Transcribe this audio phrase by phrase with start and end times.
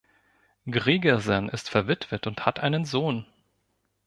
[0.65, 3.27] Gregersen ist verwitwet und hat einen Sohn.